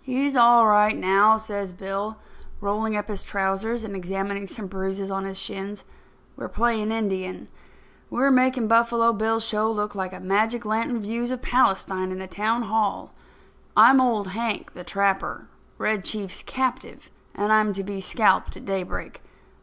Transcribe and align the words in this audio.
"He's 0.00 0.34
all 0.34 0.66
right 0.66 0.96
now," 0.96 1.36
says 1.36 1.74
Bill, 1.74 2.16
rolling 2.62 2.96
up 2.96 3.08
his 3.08 3.22
trousers 3.22 3.84
and 3.84 3.94
examining 3.94 4.46
some 4.46 4.66
bruises 4.66 5.10
on 5.10 5.26
his 5.26 5.38
shins. 5.38 5.84
"We're 6.36 6.48
playing 6.48 6.90
Indian. 6.90 7.48
We're 8.08 8.30
making 8.30 8.68
Buffalo 8.68 9.12
Bill's 9.12 9.44
show 9.44 9.70
look 9.70 9.94
like 9.94 10.18
magic 10.22 10.64
lantern 10.64 11.02
views 11.02 11.30
of 11.30 11.42
Palestine 11.42 12.10
in 12.10 12.18
the 12.18 12.26
town 12.26 12.62
hall. 12.62 13.12
I'm 13.76 14.00
Old 14.00 14.28
Hank, 14.28 14.72
the 14.72 14.84
Trapper, 14.84 15.48
Red 15.76 16.02
Chief's 16.02 16.42
captive, 16.42 17.10
and 17.34 17.52
I'm 17.52 17.74
to 17.74 17.84
be 17.84 18.00
scalped 18.00 18.56
at 18.56 18.64
daybreak. 18.64 19.20